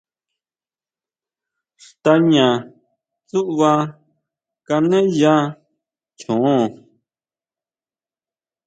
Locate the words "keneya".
4.67-5.35